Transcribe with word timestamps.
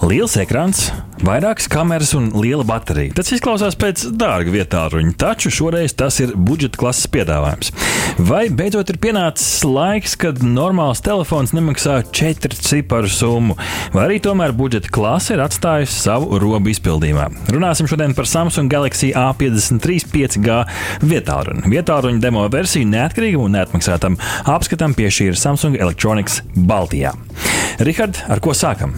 Liels 0.00 0.32
ekrāns, 0.40 0.86
vairākas 1.20 1.66
kameras 1.68 2.14
un 2.16 2.30
liela 2.32 2.64
baterija. 2.64 3.12
Tas 3.18 3.28
izklausās 3.36 3.74
pēc 3.76 4.06
dārga 4.16 4.54
vietā 4.54 4.86
ruņa, 4.88 5.12
taču 5.20 5.52
šoreiz 5.52 5.92
tas 5.92 6.16
ir 6.24 6.32
budžeta 6.40 6.80
klases 6.80 7.04
piedāvājums. 7.12 7.68
Vai 8.24 8.46
beidzot 8.48 8.88
ir 8.94 8.96
pienācis 9.02 9.60
laiks, 9.66 10.16
kad 10.22 10.40
normāls 10.40 11.04
telefons 11.04 11.52
nemaksā 11.52 11.98
četru 12.16 12.56
ciparu 12.56 13.12
summu, 13.12 13.58
vai 13.92 14.06
arī 14.06 14.18
tomēr 14.24 14.56
budžeta 14.56 14.88
klase 14.88 15.36
ir 15.36 15.44
atstājusi 15.44 16.00
savu 16.06 16.40
robu 16.40 16.72
izpildījumā? 16.72 17.28
Runāsim 17.52 17.90
šodien 17.90 18.16
par 18.16 18.28
Samsung 18.30 18.72
Galaxy 18.72 19.12
A53 19.12 20.08
5G 20.16 20.60
vietāruņu. 21.12 21.68
Vietāruņu 21.68 22.24
demo 22.24 22.48
versiju 22.48 22.88
neatkarīgam 22.88 23.44
un 23.50 23.58
neatmaksātam 23.60 24.16
apskatam 24.48 24.96
piešķīra 24.96 25.36
Samsung 25.44 25.76
Electronics 25.76 26.40
Baltijā. 26.56 27.12
Rihard, 27.84 28.24
ar 28.32 28.40
ko 28.40 28.56
sākam? 28.56 28.96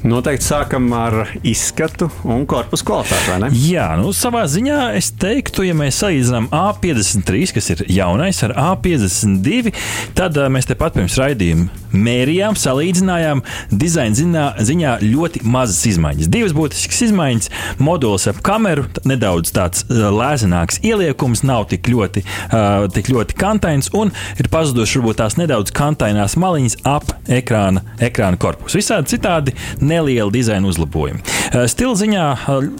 Noteikti 0.00 0.46
sākam 0.46 0.86
ar 0.96 1.28
izskatu 1.44 2.06
un 2.24 2.46
korpusu 2.48 2.86
kvalitāti? 2.88 3.50
Jā, 3.68 3.90
nu, 4.00 4.14
savā 4.16 4.46
ziņā 4.48 4.94
es 4.96 5.10
teiktu, 5.20 5.66
ja 5.66 5.74
mēs 5.76 5.98
salīdzinām 6.00 6.46
A53, 6.56 7.50
kas 7.52 7.68
ir 7.74 7.82
jaunais, 7.92 8.40
ar 8.46 8.54
A52, 8.56 9.74
tad 10.16 10.38
uh, 10.40 10.48
mēs 10.52 10.70
tepat 10.70 10.96
pirms 10.96 11.18
raidījuma 11.20 11.68
mērījām, 11.92 12.56
salīdzinājām 12.56 13.42
dizaina 13.74 14.16
ziņā, 14.16 14.46
ziņā 14.70 14.94
ļoti 15.04 15.42
mazas 15.44 15.82
izmaiņas. 15.90 16.30
Divas 16.32 16.54
būtiskas 16.56 17.02
izmaiņas- 17.10 17.50
modulis 17.86 18.28
ap 18.30 18.40
kameru, 18.46 18.86
nedaudz 19.04 19.52
tāds 19.52 19.84
uh, 19.84 20.08
lēzenāks 20.14 20.80
ieliekums, 20.80 21.44
nav 21.44 21.68
tik 21.74 21.92
ļoti, 21.92 22.24
uh, 22.24 22.86
tik 22.88 23.12
ļoti 23.12 23.36
kantains 23.36 23.92
un 23.92 24.14
ir 24.40 24.48
pazudušas 24.48 24.96
varbūt 24.96 25.20
tās 25.20 25.36
nedaudz 25.36 25.76
kantainās 25.76 26.38
maliņas 26.40 26.80
ap 26.88 27.12
ekrāna, 27.28 27.84
ekrāna 28.00 28.40
korpusu. 28.40 28.80
Visādi 28.80 29.16
citādi 29.18 29.56
nelieli 29.90 30.30
dizaina 30.34 30.70
uzlabojumi. 30.70 31.20
Uh, 31.20 31.66
Stila 31.70 31.96
ziņā 31.98 32.26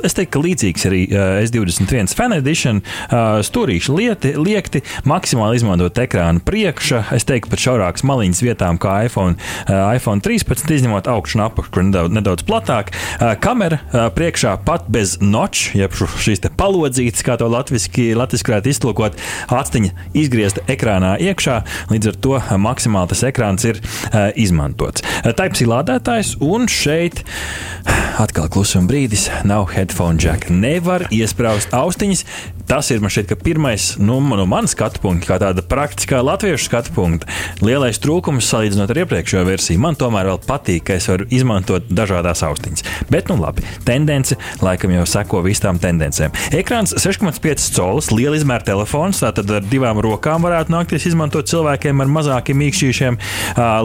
es 0.07 0.17
teiktu, 0.17 0.33
ka 0.37 0.43
līdzīgs 0.45 0.87
arī 0.89 1.03
uh, 1.09 1.41
S21 1.43 2.15
Fan 2.17 2.37
Edition. 2.37 2.83
Uh, 3.11 3.41
Stūrīši 3.45 3.97
lieti, 3.97 4.35
liekti, 4.39 4.85
maksimāli 5.09 5.59
izmantot 5.61 5.99
ekrāna 6.03 6.43
priekšā. 6.47 7.03
Es 7.17 7.27
teiktu, 7.29 7.51
pat 7.53 7.65
šaurākas 7.65 8.07
maliņas 8.07 8.43
vietām 8.45 8.79
kā 8.81 9.01
iPhone, 9.09 9.37
iPhone 9.67 10.23
13, 10.25 10.71
izņemot 10.77 11.09
augšu 11.11 11.39
un 11.39 11.45
apakšu, 11.49 11.73
kur 11.75 11.87
nedaudz, 11.89 12.15
nedaudz 12.15 12.47
platāk. 12.47 12.93
Kamera 13.43 13.81
priekšā 14.15 14.55
pat 14.67 14.87
bez 14.93 15.17
noča, 15.23 15.75
jeb 15.79 15.95
šīs 15.97 16.45
palodzītes, 16.59 17.25
kā 17.27 17.37
to 17.41 17.49
latviešu 17.51 18.51
varētu 18.61 18.71
iztulkot, 18.71 19.19
atsteņa 19.51 19.91
izgriezta 20.19 20.65
ekrānā 20.71 21.15
iekšā. 21.23 21.61
Līdz 21.93 22.13
ar 22.13 22.19
to 22.27 22.39
maksimāli 22.61 23.13
tas 23.13 23.25
ekrāns 23.27 23.67
ir 23.69 23.81
izmantots. 24.41 25.05
Type-C 25.25 25.69
lādētājs 25.71 26.37
un 26.45 26.69
šeit 26.71 27.00
atkal 28.21 28.51
klusuma 28.53 28.91
brīdis, 28.91 29.29
nav 29.49 29.71
headphone 29.73 30.21
jack. 30.21 30.51
Nevar 30.53 31.07
iesprāst 31.15 31.73
austiņas. 31.77 32.25
Tas 32.71 32.87
ir 32.95 33.01
man 33.03 33.11
šķiet, 33.11 33.33
pirmais 33.43 33.85
nu, 33.99 34.21
no 34.23 34.45
manas 34.47 34.77
skatu 34.77 35.01
punkta, 35.03 35.27
kā 35.33 35.37
tāda 35.43 35.65
praktiskā 35.67 36.21
latviešu 36.23 36.69
skatu 36.69 36.93
punkta. 36.95 37.27
Lielais 37.67 37.99
trūkums 37.99 38.47
salīdzinot 38.47 38.93
ar 38.93 39.01
iepriekšējo 39.03 39.41
versiju. 39.49 39.81
Man 39.83 39.97
tomēr 39.99 40.29
vēl 40.31 40.39
patīk, 40.45 40.85
ka 40.87 40.95
es 40.95 41.09
varu 41.11 41.27
izmantot 41.35 41.89
dažādas 41.91 42.45
austiņas. 42.47 42.85
Bet, 43.11 43.27
nu 43.27 43.41
labi, 43.41 43.65
tendence 43.83 44.39
laikam 44.63 44.95
jau 44.95 45.03
seko 45.11 45.41
visām 45.43 45.81
tendencēm. 45.83 46.31
Ekrāns 46.61 46.95
6,5 46.95 47.67
colis, 47.75 48.13
liela 48.15 48.39
izmēra 48.39 48.63
telefons, 48.71 49.25
tātad 49.25 49.51
ar 49.51 49.67
divām 49.67 49.99
rokām 50.07 50.47
varētu 50.47 50.71
nākties 50.71 51.09
izmantot 51.11 51.51
cilvēkiem 51.51 52.05
ar 52.07 52.15
mazākiem 52.21 52.63
mīkšķīšiem. 52.63 53.19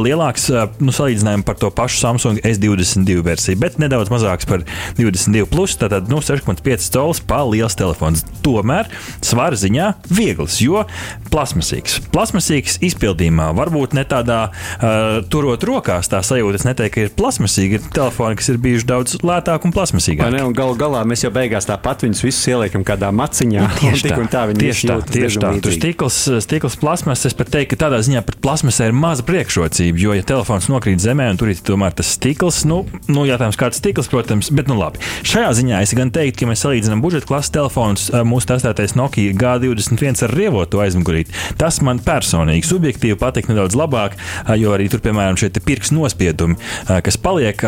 Lielāks, 0.06 0.52
nu, 0.78 0.94
salīdzinājumā 0.94 1.48
par 1.50 1.58
to 1.58 1.74
pašu 1.74 2.04
Samsung 2.04 2.46
S22 2.46 3.26
versiju, 3.26 3.64
bet 3.66 3.82
nedaudz 3.82 4.14
mazāks 4.14 4.46
par 4.46 4.62
22, 5.02 5.50
plus, 5.50 5.74
tātad 5.82 6.14
nu, 6.14 6.22
6,5 6.22 6.94
colis, 6.94 7.26
pa 7.26 7.42
liels 7.50 7.82
telefons. 7.82 8.22
Tomēr 8.46 8.75
tomēr 8.76 8.90
svara 9.24 9.56
ziņā 9.60 9.92
viegls, 10.12 10.60
jo 10.64 10.84
plasmasīgs. 11.32 12.00
Plasmasīgs 12.14 12.80
izpildījumā, 12.86 13.52
varbūt 13.56 13.96
ne 13.96 14.06
tādā 14.08 14.50
uh, 14.52 15.22
turot 15.32 15.64
rokās, 15.68 16.10
tā 16.12 16.22
sajūta. 16.26 16.60
Es 16.60 16.68
neteiktu, 16.68 16.94
ka 16.96 17.06
ir 17.06 17.14
plasmasīgi. 17.16 17.80
Ir 17.80 17.88
telefoni, 17.96 18.38
kas 18.40 18.52
ir 18.52 18.60
bijuši 18.64 18.88
daudz 18.88 19.18
lētāki 19.26 19.70
un 19.70 19.76
plasmasīgāki. 19.76 20.36
Ne, 20.36 20.44
un 20.48 20.56
galu 20.56 20.78
galā 20.80 21.04
mēs 21.08 21.26
jau 21.26 21.32
beigās 21.36 21.68
tāpat 21.68 22.06
viņus 22.06 22.24
visus 22.26 22.52
ieliekam 22.52 22.86
kādā 22.88 23.12
maciņā. 23.16 23.68
Tieši 23.82 24.12
tā, 24.12 24.20
tā, 24.32 24.46
tieši 24.56 24.90
tā. 24.92 25.00
Tieši 25.16 25.42
tā. 25.44 25.52
Tur 25.64 25.76
stikls, 25.76 26.20
stikls 26.46 26.78
plasmas, 26.80 27.26
es 27.28 27.36
pat 27.38 27.52
teiktu, 27.54 27.76
ka 27.76 27.86
tādā 27.88 28.00
ziņā 28.06 28.24
pat 28.28 28.40
plasmasē 28.44 28.90
ir 28.90 28.96
maza 28.96 29.26
priekšrocība, 29.28 30.00
jo, 30.02 30.16
ja 30.16 30.26
telefons 30.28 30.70
nokrīt 30.72 31.04
zemē 31.04 31.28
un 31.34 31.40
tur 31.42 31.52
ir 31.52 31.60
tomēr 31.66 31.96
tas 31.98 32.14
stikls, 32.16 32.64
nu, 32.70 32.84
nu 33.12 33.26
jātājums 33.28 33.60
kāds 33.60 33.82
stikls, 33.82 34.10
protams, 34.12 34.52
bet 34.56 34.72
nu 34.72 34.78
labi. 34.80 35.02
Šajā 35.28 35.52
ziņā 35.60 35.82
es 35.84 35.96
gan 35.98 36.14
teiktu, 36.16 36.44
ka, 36.44 36.52
mēs 36.52 36.64
salīdzinām 36.66 37.04
budžeta 37.04 37.30
klases 37.30 37.54
telefonus, 37.56 38.08
mūsu 38.28 38.50
testētais 38.66 38.96
Nokia 38.98 39.34
G21 39.38 40.24
ar 40.26 40.34
rievotu 40.34 40.80
aizmugurīti. 40.82 41.34
Tas 41.60 41.78
man 41.86 42.00
personīgi, 42.02 42.66
subjektīvi 42.66 43.18
patīk 43.22 43.50
nedaudz 43.52 43.78
labāk, 43.78 44.16
jo 44.58 44.74
arī 44.74 44.88
tur, 44.90 45.04
piemēram, 45.06 45.38
šie 45.38 45.52
pirksts 45.66 45.94
nospiedumi, 45.94 46.58
kas 47.06 47.20
paliek 47.22 47.62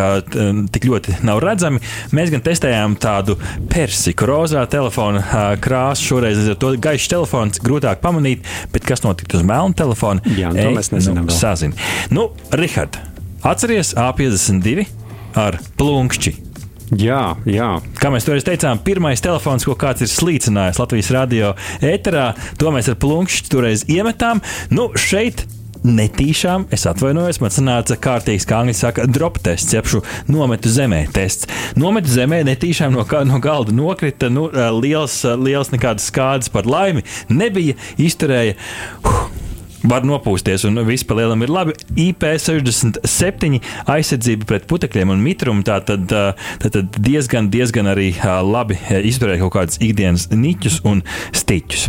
tik 0.73 0.87
ļoti 0.89 1.19
nav 1.27 1.41
redzami. 1.43 1.83
Mēs 2.17 2.33
gan 2.33 2.43
testējām 2.45 2.97
tādu 3.01 3.37
persiku 3.69 4.29
rozā 4.29 4.65
telefona 4.71 5.53
krāsu. 5.61 6.07
Šoreiz 6.07 6.41
ar 6.53 6.57
to 6.61 6.73
gaišs 6.81 7.11
telefons 7.11 7.61
grūtāk 7.61 8.01
pamanīt, 8.01 8.47
bet 8.73 8.87
kas 8.87 9.05
notika 9.05 9.37
uz 9.37 9.45
melna 9.45 9.77
telefona? 9.77 10.23
Jā, 10.37 10.49
to 10.55 10.71
mēs 10.73 10.91
nezinām. 10.95 11.29
Nu, 11.29 11.35
sazin. 11.35 11.77
Nu, 12.13 12.29
Rihard, 12.55 12.97
atceries 13.45 13.93
A52 13.97 14.87
ar 15.37 15.59
plunkšķi 15.77 16.46
Jā, 16.95 17.35
jā. 17.43 17.67
Kā 17.99 18.11
mēs 18.13 18.23
toreiz 18.23 18.45
teicām, 18.47 18.79
pirmais 18.79 19.19
telefons, 19.23 19.65
ko 19.67 19.75
kāds 19.79 20.05
ir 20.05 20.11
slīcinājis 20.11 20.79
Latvijas 20.79 21.11
radio 21.11 21.51
ēterā, 21.83 22.29
to 22.59 22.71
mēs 22.71 22.87
ar 22.87 22.95
plunkšķi 23.01 23.51
toreiz 23.51 23.83
iemetām. 23.91 24.39
Nu, 24.71 24.93
šeit 24.95 25.43
netīšām, 25.87 26.67
es 26.73 26.85
atvainojos, 26.89 27.41
man 27.43 27.51
sanāca 27.53 27.97
kārtīgs, 28.01 28.47
kā 28.47 28.61
angļuiski 28.61 28.83
saka, 28.85 29.07
drop 29.11 29.41
tests, 29.43 29.75
jeb 29.75 29.89
šo 29.89 30.01
nometu 30.31 30.71
zemē 30.71 31.03
tests. 31.15 31.49
Nometu 31.79 32.11
zemē 32.13 32.41
netīšām 32.47 32.95
no, 32.95 33.03
no 33.03 33.41
galda 33.43 33.75
nokrita 33.75 34.31
nu, 34.31 34.47
liels, 34.79 35.19
liels 35.43 35.73
nekādas 35.75 36.07
skādes 36.11 36.51
par 36.53 36.69
laimi. 36.69 37.03
Nebija, 37.29 37.75
izturēja. 37.99 38.55
Huh, 39.03 39.27
var 39.83 40.05
nopūsties, 40.07 40.65
un 40.67 40.81
viss 40.87 41.05
pa 41.07 41.17
lielam 41.17 41.43
ir 41.45 41.51
labi. 41.53 41.75
IP67 42.07 43.59
aizsardzība 43.89 44.47
pret 44.49 44.67
putekļiem 44.69 45.13
un 45.13 45.21
mitrumu 45.23 45.65
tā 45.67 45.79
tad, 45.85 46.07
tā 46.07 46.71
tad 46.73 46.97
diezgan, 47.03 47.51
diezgan 47.53 47.89
arī 47.91 48.09
labi 48.45 48.79
izturēja 49.09 49.43
kaut 49.43 49.55
kādus 49.57 49.81
ikdienas 49.83 50.29
niķus 50.33 50.81
un 50.87 51.03
stiķus. 51.35 51.87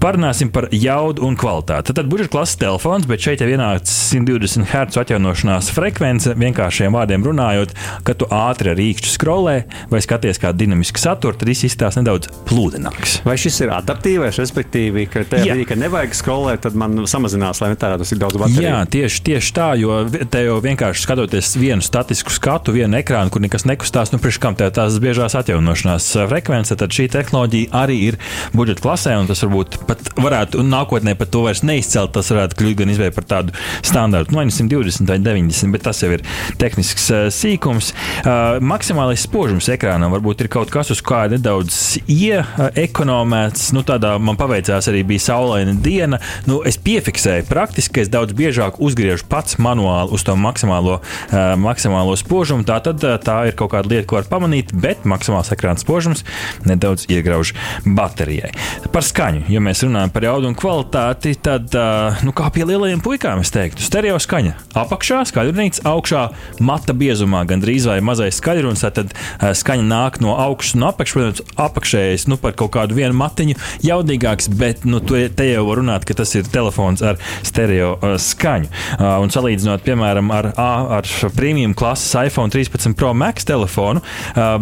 Parunāsim 0.00 0.52
par 0.52 0.68
jaudu 0.72 1.26
un 1.26 1.36
kvalitāti. 1.38 1.94
Tad 1.96 2.08
budžeta 2.10 2.32
klases 2.32 2.58
telefons, 2.60 3.08
bet 3.08 3.24
šeit 3.24 3.42
jau 3.42 3.48
ienāca 3.50 3.84
120 3.84 4.68
Hz 4.70 5.00
atjaunošanās 5.02 5.70
frekvence. 5.76 6.32
Vienkāršiem 6.40 6.94
vārdiem 6.96 7.24
runājot, 7.26 7.74
kad 8.06 8.20
tu 8.20 8.28
ātri 8.32 8.72
ar 8.72 8.80
īkšķu 8.80 9.12
skrolē 9.12 9.56
vai 9.90 10.00
skaties 10.04 10.40
kā 10.40 10.54
dinamisku 10.56 11.00
saturu, 11.00 11.36
tad 11.36 11.50
viss 11.50 11.66
izstāsta 11.68 12.00
nedaudz 12.00 12.30
plūdināks. 12.48 13.20
Vai 13.26 13.36
šis 13.40 13.60
ir 13.64 13.74
adaptīvais, 13.76 14.40
respektīvi, 14.40 15.06
ka 15.10 15.24
tajā 15.28 15.50
brīdī, 15.50 15.68
kad 15.68 15.82
nevajag 15.82 16.16
skrolēt, 16.16 16.64
tad 16.64 16.78
man 16.80 16.96
samazinās, 17.40 17.60
lai 17.60 17.70
netērētu 17.72 18.06
tik 18.08 18.20
daudz 18.20 18.38
bateriju? 18.40 18.64
Jā, 18.64 18.78
tieši, 18.90 19.22
tieši 19.24 19.52
tā, 19.56 19.68
jo 19.80 19.96
te 20.30 20.42
jau 20.44 20.58
vienkārši 20.62 21.04
skatoties 21.04 21.56
vienu 21.58 21.82
statisku 21.82 22.32
skatu, 22.32 22.72
vienu 22.72 22.98
ekrānu, 23.00 23.30
kur 23.32 23.42
nekas 23.42 23.66
nekustās, 23.68 24.12
nu, 24.12 24.20
priekš 24.20 24.40
kam 24.42 24.56
tās 24.58 24.98
biežās 25.00 25.36
atjaunošanās 25.38 26.08
frekvence, 26.30 26.76
tad 26.76 26.92
šī 26.94 27.08
tehnoloģija 27.12 27.72
arī 27.80 27.98
ir 28.10 28.18
budžeta 28.54 28.84
klasē, 28.84 29.16
un 29.20 29.28
tas 29.30 29.42
varbūt 29.44 29.80
pat 29.88 30.12
varētu, 30.20 30.64
nākotnē 30.66 31.16
pat 31.18 31.32
to 31.32 31.44
vairs 31.46 31.64
neizcelt. 31.66 32.12
Tas 32.14 32.30
varētu 32.32 32.58
kļūt 32.58 32.78
gan 32.80 32.92
izvēle 32.92 33.14
par 33.14 33.26
tādu 33.28 33.54
standartu, 33.86 34.34
nu, 34.34 34.44
120 34.50 35.08
vai 35.08 35.18
90, 35.22 35.72
bet 35.74 35.84
tas 35.86 36.02
jau 36.02 36.10
ir 36.14 36.24
tehnisks 36.60 37.08
uh, 37.12 37.26
sīkums. 37.32 37.92
Uh, 38.20 38.58
maksimālais 38.60 39.24
spožums 39.24 39.70
ekrānam 39.72 40.12
varbūt 40.14 40.44
ir 40.44 40.50
kaut 40.52 40.72
kas, 40.72 40.90
uz 40.92 41.02
kā 41.04 41.24
nedaudz 41.30 42.00
ieekonomēts. 42.10 43.70
Nu, 43.76 43.84
tādā 43.86 44.16
man 44.20 44.38
paveicās 44.40 44.90
arī 44.90 45.04
bija 45.06 45.28
saulaina 45.30 45.76
diena. 45.80 46.20
Nu, 46.50 46.60
es 46.66 46.80
piefiksēju 46.82 47.19
praktiski, 47.48 47.94
ka 47.96 48.04
es 48.04 48.10
daudz 48.12 48.34
biežāk 48.36 48.80
uzgriežu 48.82 49.26
pats 49.30 49.58
manuāli 49.62 50.14
uz 50.16 50.24
to 50.26 50.36
maksimālo, 50.38 51.00
uh, 51.00 51.38
maksimālo 51.60 52.16
spožumu. 52.18 52.66
Tā 52.68 52.80
tad 52.84 53.04
uh, 53.06 53.16
tā 53.20 53.38
ir 53.50 53.56
kaut 53.58 53.72
kāda 53.74 53.90
lieta, 53.92 54.06
ko 54.10 54.18
var 54.18 54.28
pamanīt, 54.30 54.74
bet 54.76 55.06
maksimāls 55.08 55.52
ekrāna 55.54 55.80
spožums 55.80 56.24
nedaudz 56.68 57.06
iegrauž 57.10 57.54
baterijai. 57.84 58.52
Par 58.92 59.06
skaņu, 59.06 59.46
ja 59.52 59.62
mēs 59.64 59.84
runājam 59.86 60.12
par 60.14 60.26
jaudu 60.26 60.50
un 60.50 60.56
kvalitāti, 60.58 61.34
tad, 61.40 61.74
nu, 62.26 62.32
kā 62.36 62.48
pie 62.54 62.66
lielajiem 62.68 63.02
puikām, 63.04 63.42
es 63.44 63.52
teiktu, 63.54 63.84
stereo 63.84 64.18
skaņa. 64.20 64.56
Apakšā 64.80 65.22
skaļrunīts, 65.30 65.84
augšā 65.88 66.26
mata 66.64 66.94
biezumā, 66.96 67.42
gandrīz 67.48 67.86
vai 67.90 68.00
mazais 68.04 68.38
skaļrunis. 68.40 68.84
Tad 68.96 69.14
skaņa 69.60 69.86
nāk 69.86 70.20
no 70.24 70.36
augšas 70.40 70.76
un 70.78 70.88
apakšas. 70.90 71.10
Protams, 71.20 71.42
apakšējais 71.60 72.26
nu, 72.30 72.38
par 72.40 72.54
kaut 72.58 72.72
kādu 72.76 72.96
vienu 72.98 73.16
matiņu 73.18 73.56
jaudīgāks, 73.84 74.50
bet 74.60 74.84
nu, 74.88 75.00
te 75.02 75.46
jau 75.48 75.64
var 75.68 75.80
runāt, 75.80 76.06
ka 76.08 76.16
tas 76.20 76.32
ir 76.38 76.48
telefons 76.50 77.02
ar 77.12 77.20
stereo 77.46 77.92
skaņu. 78.20 78.70
Un 79.22 79.32
salīdzinot, 79.32 79.84
piemēram, 79.86 80.32
ar, 80.34 80.52
ar 80.56 81.14
premium 81.36 81.76
klases 81.78 82.12
iPhone 82.30 82.52
13 82.52 82.96
Pro 82.98 83.14
Max 83.14 83.48
telefonu, 83.48 84.02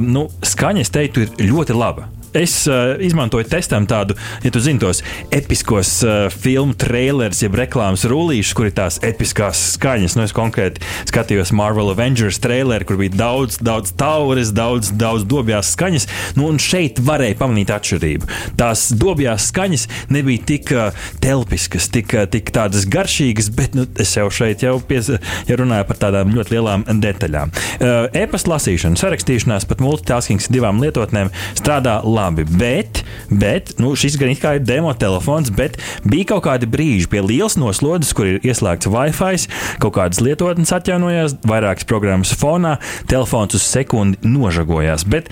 nu, 0.05 0.29
skaņa, 0.47 0.87
es 0.87 0.95
teiktu, 0.95 1.29
ir 1.29 1.53
ļoti 1.53 1.77
laba 1.79 2.09
es 2.37 2.67
uh, 2.69 2.95
izmantoju 3.01 3.47
testam 3.49 3.87
tādu, 3.89 4.17
ja 4.45 4.53
tu 4.53 4.61
zini 4.63 4.81
tos 4.83 5.01
episkos 5.35 5.91
uh, 6.05 6.29
filmu 6.33 6.77
trailers, 6.79 7.41
jeb 7.43 7.57
reklāmas 7.59 8.05
rullīšus, 8.09 8.55
kur 8.57 8.69
ir 8.69 8.75
tās 8.77 8.99
episkās 9.07 9.61
skaņas. 9.75 10.17
Nu, 10.19 10.27
es 10.29 10.35
konkrēti 10.37 10.85
skatījos 11.09 11.53
Marvel 11.57 11.93
Avengers 11.93 12.41
traileri, 12.43 12.87
kur 12.89 13.01
bija 13.01 13.17
daudz, 13.17 13.59
daudz 13.65 13.95
taures, 13.99 14.53
daudz, 14.55 14.93
daudz 14.99 15.27
dobjās 15.29 15.73
skaņas. 15.75 16.09
Nu, 16.39 16.49
un 16.53 16.61
šeit 16.63 17.01
varēja 17.05 17.39
pamanīt 17.41 17.73
atšķirību. 17.75 18.29
Tās 18.61 18.89
dobjās 18.99 19.49
skaņas 19.53 19.89
nebija 20.15 20.45
tik 20.53 20.75
uh, 20.77 21.09
telpiskas, 21.25 21.91
tik, 21.95 22.15
uh, 22.17 22.29
tik 22.31 22.53
tādas 22.55 22.87
garšīgas, 22.91 23.51
bet 23.57 23.79
nu, 23.79 23.89
es 23.99 24.15
jau 24.19 24.29
šeit 24.35 24.67
jau 24.67 24.77
pies, 24.85 25.11
ja 25.49 25.59
runāju 25.59 25.89
par 25.89 26.03
tādām 26.07 26.37
ļoti 26.37 26.57
lielām 26.57 26.87
detaļām. 26.89 27.55
Uh, 27.79 27.97
E-pasta 28.19 28.55
lasīšana, 28.55 28.99
sarakstīšanās, 29.01 29.67
pat 29.69 29.83
multitasking 29.85 30.43
divām 30.53 30.81
lietotnēm 30.83 31.33
strādā 31.59 31.99
labi 32.05 32.18
labi. 32.19 32.45
Bet, 32.59 33.03
bet 33.31 33.75
nu, 33.79 33.95
šis 33.99 34.19
gan 34.19 34.33
ir 34.35 34.63
demo 34.65 34.93
telefons, 34.99 35.51
bet 35.55 35.79
bija 36.05 36.33
kaut 36.35 36.45
kādi 36.49 36.69
brīži 36.71 37.09
pie 37.11 37.23
lielas 37.25 37.59
noslodzes, 37.61 38.15
kur 38.17 38.29
ir 38.29 38.47
ieslēgts 38.47 38.91
Wi-Fi, 38.91 39.49
kaut 39.83 39.97
kādas 39.99 40.23
lietotnes 40.25 40.73
atjaunojās, 40.75 41.39
vairākas 41.49 41.87
programmas 41.89 42.35
fonā, 42.39 42.77
telefons 43.11 43.57
uz 43.59 43.67
sekundi 43.67 44.19
nožagojās. 44.27 45.07
Bet 45.09 45.31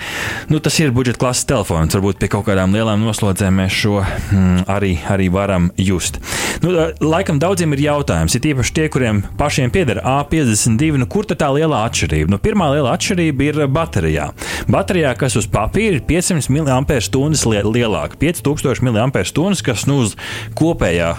nu, 0.51 0.61
tas 0.63 0.77
ir 0.81 0.93
budžeta 0.95 1.21
klases 1.25 1.47
telefons. 1.49 1.95
Varbūt 1.97 2.21
pie 2.21 2.31
kaut 2.31 2.47
kādām 2.47 2.75
lielām 2.75 3.03
noslodzēm 3.05 3.61
mēs 3.61 3.75
šo 3.75 3.99
mm, 4.01 4.67
arī, 4.71 4.93
arī 5.11 5.29
varam 5.33 5.71
just. 5.77 6.21
Nu, 6.63 6.73
laikam 7.03 7.41
daudziem 7.41 7.75
ir 7.75 7.83
jautājums, 7.87 8.35
ir 8.37 8.51
īpaši 8.53 8.75
tie, 8.77 8.87
kuriem 8.93 9.23
pašiem 9.39 9.73
pieder 9.73 10.01
A52, 10.01 11.01
nu, 11.01 11.09
kur 11.09 11.27
tā 11.27 11.49
lielā 11.53 11.83
atšķirība? 11.89 12.31
Nu, 12.33 12.41
pirmā 12.41 12.71
liela 12.73 12.95
atšķirība 12.97 13.49
ir 13.49 13.61
baterijā. 13.73 14.29
Baterijā, 14.71 15.13
kas 15.19 15.37
uz 15.39 15.49
papīra 15.51 15.99
ir 15.99 16.05
500 16.07 16.53
mAh 16.53 16.76
lielāka, 16.85 18.19
5000 18.21 18.83
mAh, 18.85 19.61
kas 19.65 19.85
nu, 19.89 20.01
uz 20.05 20.15
kopējā 20.57 21.13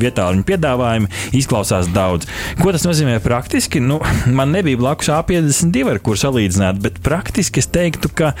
vietā 0.00 0.28
viņa 0.32 0.46
piedāvājuma 0.48 1.10
izklausās 1.36 1.90
daudz. 1.94 2.28
Ko 2.60 2.72
tas 2.74 2.86
nozīmē 2.86 3.18
praktiski? 3.24 3.82
Nu, 3.82 4.00
man 4.26 4.54
nebija 4.54 4.80
blakus 4.80 5.10
A52, 5.12 5.84
ar 5.94 6.00
kur 6.04 6.20
salīdzināt, 6.20 6.80
bet 6.84 7.02
praktiski 7.04 7.62
es 7.62 7.70
teiktu, 7.72 8.12
ka 8.14 8.34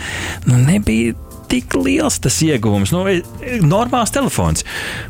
nu, 0.48 0.58
nebija 0.62 1.16
tik 1.54 1.76
liels 1.78 2.18
tas 2.22 2.40
ieguvums. 2.42 2.92
Nu, 2.94 3.04
e, 3.08 3.22
normāls 3.62 4.12
telefons. 4.14 4.64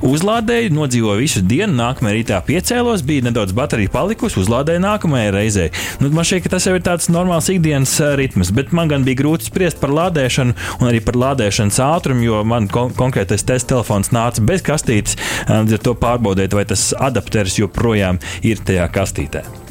Uzlādēju, 0.04 0.72
nodzīvoju 0.76 1.22
visu 1.22 1.42
dienu, 1.44 1.72
nākamajā 1.78 2.18
rītā 2.18 2.40
piecēlos, 2.44 3.04
bija 3.06 3.28
nedaudz 3.28 3.54
baterija 3.56 3.92
palikusi, 3.94 4.40
uzlādēju 4.42 4.84
nākamajai 4.84 5.32
reizei. 5.34 5.70
Nu, 6.02 6.10
man 6.14 6.28
šķiet, 6.28 6.44
ka 6.44 6.54
tas 6.56 6.68
jau 6.68 6.76
ir 6.76 6.84
tāds 6.84 7.10
normāls 7.12 7.48
ikdienas 7.52 7.96
e, 8.00 8.12
ritms, 8.20 8.52
bet 8.54 8.74
man 8.76 8.92
gan 8.92 9.06
bija 9.06 9.22
grūti 9.22 9.48
spriest 9.48 9.80
par 9.80 9.94
lādēšanu 9.96 10.56
un 10.80 10.90
arī 10.90 11.00
par 11.04 11.18
lādēšanas 11.24 11.80
ātrumu, 11.88 12.26
jo 12.28 12.44
man 12.48 12.68
kon 12.72 12.92
konkrētais 12.96 13.46
testa 13.46 13.74
telefons 13.74 14.12
nāca 14.14 14.44
bez 14.44 14.64
kastītes. 14.66 15.18
Līdz 15.48 15.78
ar 15.78 15.84
to 15.88 15.98
pārbaudīt, 15.98 16.56
vai 16.56 16.68
tas 16.68 16.90
adapters 17.00 17.60
joprojām 17.62 18.20
ir 18.44 18.60
tajā 18.64 18.90
kastītē. 18.92 19.63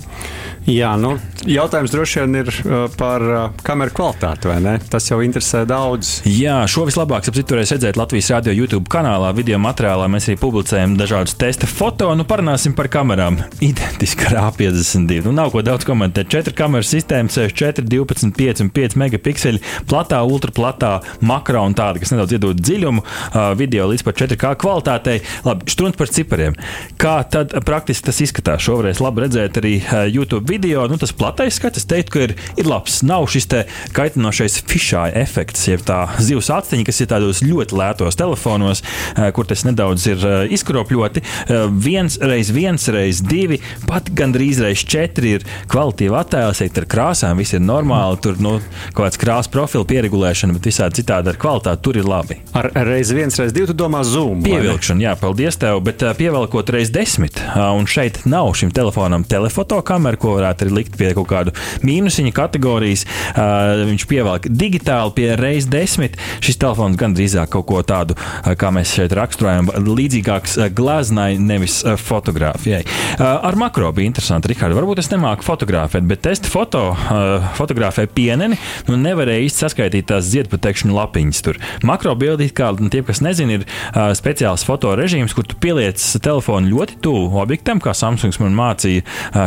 Jā, 0.63 0.93
nu, 0.95 1.17
jautājums 1.43 1.91
droši 1.91 2.21
vien 2.21 2.37
ir 2.39 2.49
uh, 2.63 2.85
par 2.95 3.23
uh, 3.27 3.39
kameru 3.67 3.91
kvalitāti, 3.97 4.47
vai 4.47 4.61
ne? 4.63 4.77
Tas 4.87 5.09
jau 5.09 5.17
interesē 5.19 5.65
daudz. 5.67 6.21
Jā, 6.29 6.61
šo 6.71 6.85
vislabāk 6.87 7.27
apsiturēs 7.27 7.73
redzēt 7.75 7.99
Latvijas 7.99 8.29
radio 8.31 8.53
YouTube 8.55 8.87
kanālā, 8.91 9.33
video 9.35 9.59
materiālā. 9.59 10.07
Mēs 10.11 10.29
arī 10.29 10.37
publicējam 10.39 10.95
dažādus 10.95 11.35
testa 11.39 11.67
foto. 11.67 12.07
Nu, 12.15 12.23
parunāsim 12.29 12.75
par 12.77 12.87
kamerām. 12.93 13.41
Identiski 13.71 14.29
ar 14.29 14.37
A52. 14.45 15.25
Nu, 15.25 15.33
nav 15.35 15.51
ko 15.51 15.65
daudz 15.67 15.83
komentēt. 15.89 16.31
Četri 16.31 16.55
kameras 16.55 16.93
sistēmas, 16.95 17.35
4, 17.35 17.83
12, 17.83 18.31
5 18.39 18.63
un 18.63 18.71
5 18.79 18.97
megapikseli, 19.03 19.59
platā, 19.91 20.21
ultraplatā, 20.23 20.93
makro 21.27 21.65
un 21.67 21.75
tāda, 21.75 21.99
kas 21.99 22.15
nedaudz 22.15 22.37
iedod 22.37 22.63
dziļumu 22.63 23.03
uh, 23.03 23.41
video 23.59 23.89
līdz 23.91 24.05
pat 24.07 24.23
4K 24.23 24.55
kvalitātei. 24.63 25.19
Labi, 25.43 25.67
stundas 25.75 25.99
par 25.99 26.15
cipariem. 26.15 26.55
Kā 26.95 27.19
tad 27.27 27.51
praktiski 27.67 28.07
tas 28.07 28.23
izskatās? 28.23 28.63
Šo 28.63 28.79
varēs 28.79 29.03
labi 29.03 29.27
redzēt 29.27 29.59
arī 29.59 29.75
YouTube 30.07 30.52
video, 30.53 30.85
nu, 30.89 30.99
tas 31.01 31.13
platais 31.15 31.57
skats, 31.57 31.81
es 31.81 31.87
teiktu, 31.89 32.13
ka 32.13 32.25
ir, 32.27 32.35
ir 32.59 32.69
labs. 32.69 33.01
Nav 33.05 33.25
šis 33.31 33.49
kaitinošais 33.95 34.59
fišāja 34.69 35.15
efekts, 35.23 35.65
jeb 35.69 35.83
tā 35.85 36.05
zivs 36.23 36.49
aciņa, 36.53 36.85
kas 36.87 37.01
ir 37.03 37.09
tādos 37.11 37.41
ļoti 37.45 37.77
lētos 37.77 38.17
telefonos, 38.19 38.83
eh, 39.15 39.29
kur 39.35 39.47
tas 39.49 39.65
nedaudz 39.67 40.07
ir 40.11 40.25
eh, 40.27 40.53
izkropļoti. 40.55 41.23
Eh, 41.23 41.65
viens 41.71 42.17
reiz 42.21 42.51
viens, 42.53 42.87
reiz 42.93 43.21
divi, 43.25 43.59
pat 43.89 44.11
gandrīz 44.13 44.61
reiz 44.63 44.83
četri 44.85 45.35
ir 45.37 45.47
kvalitīvi 45.71 46.17
attēls, 46.19 46.63
ar 46.63 46.89
krāsām, 46.89 47.39
viss 47.41 47.55
ir 47.55 47.63
normāli. 47.63 48.21
Tur 48.23 48.39
nu, 48.43 48.57
kaut 48.93 49.07
kāds 49.07 49.19
krāsa 49.21 49.51
profila 49.53 49.87
pieregulēšana, 49.89 50.55
bet 50.57 50.69
visādi 50.69 51.01
citādi 51.01 51.33
ar 51.33 51.39
kvalitāti 51.41 51.83
tur 51.85 51.99
ir 51.99 52.07
labi. 52.07 52.39
Ar 52.57 52.69
reiz 52.87 53.11
viens, 53.15 53.37
reiz 53.39 53.53
divi, 53.55 53.69
tu 53.71 53.77
domā 53.77 54.03
zoom. 54.07 54.43
Pievilkšana, 54.45 55.07
jā, 55.07 55.15
paldies 55.19 55.57
tev, 55.61 55.81
bet 55.85 56.03
pievelkot 56.19 56.71
reiz 56.73 56.91
desmit, 56.93 57.39
un 57.55 57.87
šeit 57.89 58.23
nav 58.29 58.53
šim 58.57 58.71
telefonam 58.75 59.25
telefoto 59.27 59.81
kameru, 59.85 60.19
ko 60.21 60.37
varētu 60.43 60.67
arī 60.67 60.77
likt 60.81 60.97
pie 60.99 61.13
kaut 61.15 61.29
kādu 61.31 61.53
mīnusiņa 61.85 62.33
kategorijas. 62.35 63.05
Uh, 63.33 63.85
viņš 63.89 64.07
pievelk 64.09 64.47
digitāli 64.51 65.15
pie 65.15 65.29
reizes 65.39 65.69
desmit. 65.71 66.17
Šis 66.43 66.59
telefons 66.61 66.99
gan 66.99 67.15
drīzāk 67.15 67.53
kaut 67.53 67.67
ko 67.69 67.81
tādu, 67.87 68.17
uh, 68.17 68.53
kā 68.59 68.71
mēs 68.75 68.93
šeit 68.97 69.15
raksturojam, 69.15 69.71
līdzīgāks 69.87 70.57
uh, 70.59 70.69
glaznai, 70.73 71.33
nevis 71.39 71.81
fotografijai. 72.01 72.83
Uh, 72.83 73.25
ar 73.47 73.57
makro 73.59 73.91
bija 73.95 74.11
interesanti, 74.11 74.51
Rikārd. 74.51 74.75
Varbūt 74.77 75.03
es 75.03 75.11
nemāku 75.13 75.45
fotografēt, 75.47 76.05
bet 76.09 76.23
testa 76.25 76.51
foto, 76.51 76.85
uh, 76.93 77.53
fotografē 77.57 78.05
pieneni, 78.11 78.59
nu 78.89 78.99
nevarēja 78.99 79.47
īsti 79.47 79.65
saskaitīt 79.65 80.09
tās 80.11 80.27
ziedpatekšņu 80.31 80.95
lapiņas 80.97 81.43
tur. 81.45 81.59
Makro 81.87 82.15
bildi, 82.19 82.49
kā 82.55 82.71
tie, 82.91 83.03
kas 83.05 83.23
nezina, 83.23 83.59
ir 83.59 83.65
uh, 83.67 84.11
speciāls 84.17 84.65
fotorežīms, 84.67 85.35
kur 85.35 85.47
tu 85.47 85.57
pieliec 85.61 86.01
telefonu 86.23 86.73
ļoti 86.73 86.99
tuvu 87.03 87.41
objektam, 87.41 87.81
kā 87.83 87.95
Samsungs 87.97 88.39
man 88.41 88.55
mācīja 88.57 89.03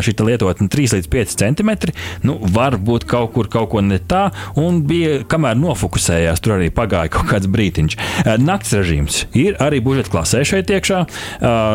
šī 0.06 0.14
lietotne 0.26 0.68
3 0.72 0.85
līdz 0.94 1.10
5 1.12 1.36
centimetri. 1.42 1.94
Nu, 2.26 2.36
var 2.54 2.78
būt 2.78 3.06
kaut 3.08 3.32
kur 3.34 3.50
kaut 3.50 3.70
ko 3.72 3.82
ne 3.84 3.98
tā, 3.98 4.28
un 4.60 4.82
bija, 4.86 5.20
kamēr 5.28 5.58
nofokusējās, 5.58 6.42
tur 6.44 6.56
arī 6.58 6.70
pagāja 6.74 7.12
kaut 7.16 7.30
kāds 7.30 7.50
brītiņš. 7.50 7.98
Nakts 8.42 8.74
režīms 8.76 9.22
ir 9.36 9.58
arī 9.62 9.80
budžeta 9.84 10.12
klasē 10.12 10.42
šeit 10.46 10.70
iekšā. 10.72 11.02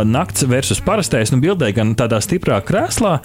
Nakts 0.08 0.46
versus 0.50 0.82
parastais, 0.84 1.34
nu, 1.34 1.42
bildē 1.44 1.72
gan 1.76 1.96
tādā 2.00 2.22
stiprā 2.24 2.62
krēslā. 2.66 3.18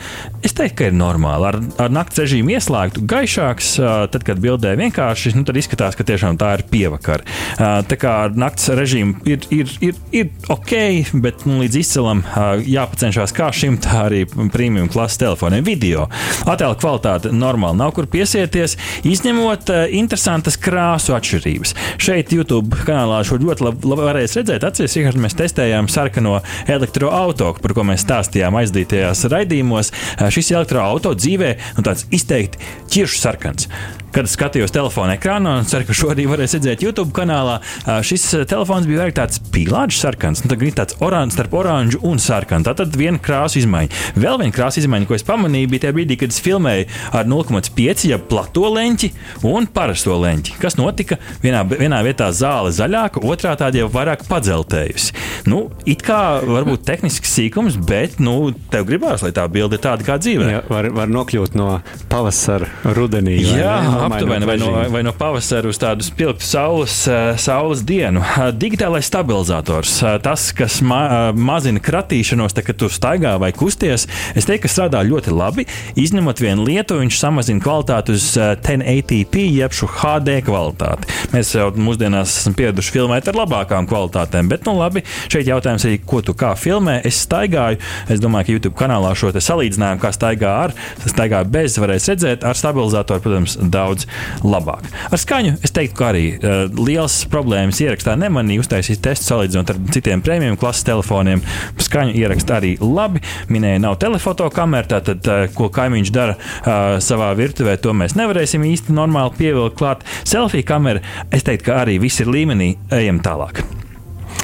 Es 0.46 0.56
teiktu, 0.56 0.76
ka 0.80 0.90
ir 0.90 0.96
normāli. 0.96 1.50
Ar, 1.50 1.60
ar 1.86 1.94
nakts 1.94 2.20
režīmu 2.22 2.56
ieslēgtu 2.56 3.04
gaišāks, 3.08 3.72
tad, 4.12 4.26
kad 4.26 4.40
bildē 4.42 4.74
vienkārši, 4.78 5.34
nu, 5.36 5.44
tad 5.46 5.58
izskatās, 5.60 5.98
ka 5.98 6.06
tiešām 6.06 6.38
tā 6.40 6.54
ir 6.58 6.66
pievakar. 6.70 7.24
Tā 7.56 8.00
kā 8.00 8.16
ar 8.26 8.36
nakts 8.38 8.70
režīmu 8.76 9.22
ir, 9.28 9.46
ir, 9.54 9.72
ir, 9.84 10.00
ir 10.16 10.52
ok, 10.52 10.74
bet 11.22 11.46
nu, 11.48 11.60
līdz 11.62 11.80
izcilam 11.80 12.22
jāpacenšas 12.66 13.34
kā 13.36 13.50
šim, 13.54 13.78
tā 13.82 14.06
arī 14.06 14.24
premium 14.52 14.90
klases 14.92 15.20
telefoniem 15.22 15.66
video. 15.76 16.06
Attēla 16.48 16.76
kvalitāte 16.80 17.32
normāli 17.34 17.80
nav 17.80 17.92
kur 17.96 18.08
piesieties, 18.10 18.76
izņemot 19.06 19.72
uh, 19.72 19.84
interesantas 19.96 20.58
krāsu 20.60 21.16
atšķirības. 21.16 21.74
Šeit 22.02 22.32
YouTube 22.34 22.80
kanālā 22.86 23.22
šo 23.26 23.40
ļoti 23.42 23.66
labi 23.66 23.92
lab 23.92 24.04
varēs 24.08 24.38
redzēt. 24.40 24.64
Atcerieties, 24.66 25.12
ka 25.12 25.24
mēs 25.26 25.38
testējām 25.38 25.90
sarkano 25.92 26.40
elektroautorātu, 26.70 27.62
par 27.62 27.76
ko 27.76 27.86
mēs 27.88 28.04
stāstījām 28.06 28.56
aizdītajās 28.62 29.26
raidījumos. 29.32 29.92
Uh, 30.16 30.30
šis 30.32 30.54
elektroautorāts 30.56 31.22
dzīvē 31.24 31.54
nu, 31.78 31.86
tāds 31.86 32.08
izteikti 32.14 32.74
ķiršu 32.92 33.22
sarkans 33.22 33.70
kad 34.16 34.28
skatījos 34.30 34.72
telefona 34.72 35.18
ekrānā, 35.18 35.58
un 35.60 35.66
ceru, 35.68 35.84
ka 35.84 35.94
šo 35.96 36.08
arī 36.14 36.24
varēs 36.30 36.54
redzēt 36.56 36.80
YouTube 36.84 37.12
kanālā. 37.16 37.58
Šis 38.06 38.22
telefons 38.48 38.88
bija 38.88 39.02
vairāk 39.02 39.16
tāds 39.18 39.40
pīlāģis 39.52 39.98
sarkans, 40.00 40.40
nu, 40.44 40.48
tā 40.48 40.70
tāds 40.78 40.96
oranžs 41.04 41.36
starp 41.36 41.56
oranžu 41.58 42.00
un 42.06 42.20
sarkanu. 42.22 42.64
Tā 42.64 42.72
tad 42.78 42.96
viena 42.96 43.20
krāsa 43.20 43.60
izmaiņa. 43.60 44.04
Vēl 44.16 44.40
viena 44.40 44.56
krāsa 44.56 44.80
izmaiņa, 44.80 45.08
ko 45.08 45.18
es 45.18 45.24
pamanīju, 45.26 45.68
bija 45.72 45.84
tajā 45.84 45.96
brīdī, 45.98 46.16
kad 46.22 46.32
es 46.32 46.40
filmēju 46.44 46.86
ar 47.18 47.28
0,5 47.28 48.06
ja 48.08 48.18
plato 48.32 48.70
leņķi 48.72 49.10
un 49.50 49.68
parasto 49.76 50.16
leņķi. 50.22 50.56
Kas 50.62 50.78
notika? 50.80 51.20
Vienā, 51.44 51.66
vienā 51.68 52.00
vietā 52.06 52.30
zāle 52.32 52.72
zaļāka, 52.72 53.20
otrā 53.20 53.52
tāda 53.60 53.82
jau 53.82 53.90
vairāk 53.92 54.24
padzeltējusi. 54.30 55.12
Nu, 55.50 55.66
it 55.84 56.06
kā 56.06 56.40
varbūt 56.40 56.86
tehnisks 56.88 57.36
sīkums, 57.36 57.76
bet 57.84 58.16
nu, 58.22 58.54
tev 58.72 58.88
gribās, 58.88 59.26
lai 59.26 59.34
tā 59.36 59.44
bilde 59.52 59.76
ir 59.76 59.84
tāda 59.84 60.08
kā 60.08 60.16
dzīvē. 60.22 60.50
Jā, 60.56 60.64
var, 60.72 60.88
var 61.02 61.12
nokļūt 61.12 61.60
no 61.60 61.68
pavasara 62.12 62.70
rudenī. 62.96 63.36
Jā, 63.44 63.76
pamainot 63.84 64.05
aptuveni 64.06 64.48
vai 64.48 64.56
no, 64.60 64.70
vai 64.92 65.02
no 65.06 65.12
pavasara 65.16 65.70
uz 65.70 65.78
tādu 65.80 66.04
spilgtu 66.06 66.46
saules, 66.46 66.98
eh, 67.08 67.34
saules 67.40 67.82
dienu. 67.86 68.22
Eh, 68.22 68.50
Digitālais 68.56 69.08
stabilizators, 69.08 70.02
eh, 70.02 70.18
tas, 70.22 70.48
kas 70.56 70.80
ma 70.82 71.32
mazina 71.32 71.80
kratīšanos, 71.82 72.54
tad, 72.56 72.66
kad 72.68 72.78
tu 72.80 72.90
staigā 72.92 73.36
vai 73.40 73.52
kusties, 73.56 74.06
es 74.34 74.48
teiktu, 74.48 74.66
ka 74.66 74.72
strādā 74.72 75.02
ļoti 75.06 75.34
labi. 75.34 75.66
Izņemot 75.96 76.42
vienu 76.42 76.66
lietu, 76.66 76.98
viņš 77.00 77.20
samazina 77.20 77.62
kvalitāti 77.62 78.16
uz 78.16 78.28
eh, 78.36 78.54
1080p, 78.66 79.46
jeb 79.56 79.74
šo 79.76 79.88
HD 80.00 80.40
kvalitāti. 80.46 81.08
Mēs 81.32 81.54
jau 81.56 81.70
mūsdienās 81.72 82.36
esam 82.42 82.56
pieraduši 82.58 82.94
filmēt 82.96 83.30
ar 83.30 83.40
labākām 83.40 83.88
kvalitātēm, 83.88 84.50
bet, 84.52 84.66
nu, 84.68 84.76
labi, 84.80 85.04
šeit 85.32 85.48
jautājums 85.48 85.86
arī, 85.88 86.00
ko 86.04 86.20
tu 86.24 86.34
kā 86.36 86.52
filmē. 86.58 86.98
Es 87.06 87.22
staigāju, 87.24 87.80
es 88.12 88.20
domāju, 88.22 88.48
ka 88.48 88.56
YouTube 88.56 88.78
kanālā 88.78 89.14
šo 89.16 89.32
salīdzinājumu, 89.32 90.00
kā 90.02 90.12
staigā 90.14 90.52
ar, 90.66 90.74
staigā 91.06 91.42
bez, 91.48 91.78
varēs 91.80 92.10
redzēt, 92.12 92.44
ar 92.46 92.58
stabilizatoru, 92.58 93.22
protams, 93.24 93.56
daudz 93.60 93.95
labāk. 94.44 94.86
Ar 95.10 95.20
skaņu 95.20 95.56
es 95.64 95.74
teiktu, 95.74 95.96
ka 95.98 96.10
arī 96.12 96.24
uh, 96.36 96.66
liels 96.76 97.18
problēmas 97.32 97.80
ierakstā 97.82 98.16
nemanīju, 98.20 98.64
uztaisīju 98.64 99.02
testu 99.04 99.30
salīdzinot 99.32 99.72
ar 99.72 99.80
citiem 99.94 100.24
prēmiju 100.24 100.58
klases 100.60 100.86
telefoniem. 100.88 101.44
Skaņu 101.86 102.16
ieraksta 102.18 102.58
arī 102.60 102.74
labi. 102.82 103.22
Minēja, 103.52 103.82
nav 103.82 103.98
telefoto 104.02 104.48
kamera, 104.54 104.88
tātad, 104.96 105.22
uh, 105.30 105.46
ko 105.56 105.70
kaimiņš 105.72 106.14
dara 106.14 106.36
uh, 106.36 106.96
savā 107.02 107.32
virtuvē, 107.38 107.76
to 107.80 107.94
mēs 107.96 108.16
nevarēsim 108.18 108.64
īsti 108.66 108.96
normāli 108.96 109.36
pievilkt 109.40 109.78
klāt. 109.80 110.06
Selfija 110.26 110.66
kamera, 110.74 111.04
es 111.30 111.46
teiktu, 111.46 111.70
ka 111.70 111.80
arī 111.84 112.00
viss 112.02 112.22
ir 112.24 112.32
līmenī, 112.32 112.74
ejam 112.94 113.22
tālāk. 113.24 113.62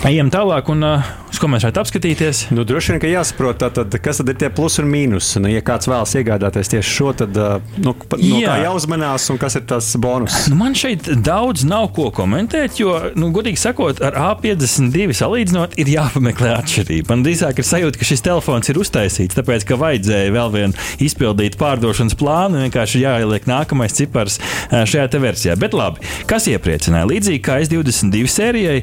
Ejam 0.09 0.33
tālāk, 0.35 0.71
un 0.73 0.87
uh, 0.87 1.13
ko 1.43 1.51
mēs 1.51 1.65
varētu 1.67 1.81
apskatīties? 1.83 2.41
Nu, 2.55 2.63
droši 2.69 2.93
vien, 2.93 3.01
ka 3.03 3.11
jāsaprot, 3.11 3.59
tātad, 3.63 3.95
kas 4.03 4.21
tad 4.21 4.31
ir 4.31 4.39
tie 4.39 4.51
plusi 4.55 4.83
un 4.83 4.91
mīnusi. 4.93 5.41
Nu, 5.43 5.51
ja 5.51 5.63
kāds 5.65 5.89
vēlas 5.91 6.15
iegādāties 6.19 6.71
tieši 6.71 6.95
šo, 6.97 7.13
tad 7.19 7.39
nu, 7.83 7.95
no 7.95 7.95
Jā. 8.23 8.53
kā 8.53 8.57
jāuzmanās 8.67 9.27
un 9.33 9.41
kas 9.43 9.59
ir 9.59 9.65
tas 9.71 9.89
bonus. 10.03 10.45
Nu, 10.53 10.59
man 10.61 10.77
šeit 10.79 11.09
daudz 11.25 11.65
nav 11.69 11.89
ko 11.97 12.11
komentēt, 12.15 12.79
jo, 12.79 12.95
nu, 13.19 13.33
godīgi 13.35 13.59
sakot, 13.59 14.03
ar 14.05 14.19
A52 14.33 15.17
salīdzinot, 15.19 15.75
ir 15.83 15.91
jāpameklē 15.97 16.55
atšķirība. 16.61 17.11
Man 17.11 17.25
drīzāk 17.27 17.59
ir 17.59 17.69
sajūta, 17.69 17.99
ka 17.99 18.09
šis 18.13 18.25
telefons 18.29 18.71
ir 18.71 18.79
uztaisīts, 18.83 19.39
tāpēc, 19.39 19.67
ka 19.67 19.81
vajadzēja 19.81 20.35
vēl 20.37 20.55
vienu 20.55 20.87
izpildīt 21.03 21.59
pārdošanas 21.61 22.19
plānu, 22.21 22.61
un 22.61 22.69
vienkārši 22.69 23.03
jāieliek 23.03 23.49
nākamais 23.51 23.99
cipars 23.99 24.39
šajā 24.71 25.09
te 25.11 25.23
versijā. 25.23 25.59
Bet 25.59 25.75
labi, 25.77 26.05
kas 26.31 26.47
iepriecināja? 26.53 27.11
Līdzīgi 27.11 27.43
kā 27.45 27.59
S22 27.65 28.31
sērijai, 28.31 28.79